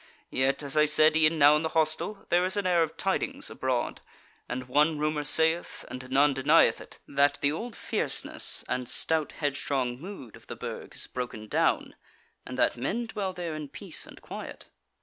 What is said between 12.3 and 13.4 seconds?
and that men dwell